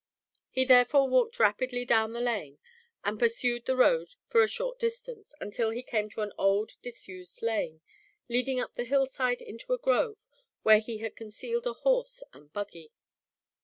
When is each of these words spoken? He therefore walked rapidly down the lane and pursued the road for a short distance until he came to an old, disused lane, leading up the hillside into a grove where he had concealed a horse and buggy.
He 0.49 0.65
therefore 0.65 1.07
walked 1.07 1.37
rapidly 1.39 1.85
down 1.85 2.13
the 2.13 2.21
lane 2.21 2.57
and 3.03 3.19
pursued 3.19 3.65
the 3.67 3.75
road 3.75 4.15
for 4.23 4.41
a 4.41 4.47
short 4.47 4.79
distance 4.79 5.35
until 5.39 5.69
he 5.69 5.83
came 5.83 6.09
to 6.09 6.21
an 6.23 6.33
old, 6.39 6.75
disused 6.81 7.43
lane, 7.43 7.81
leading 8.27 8.59
up 8.59 8.73
the 8.73 8.85
hillside 8.85 9.43
into 9.43 9.73
a 9.73 9.77
grove 9.77 10.17
where 10.63 10.79
he 10.79 10.97
had 10.97 11.15
concealed 11.15 11.67
a 11.67 11.73
horse 11.73 12.23
and 12.33 12.51
buggy. 12.51 12.91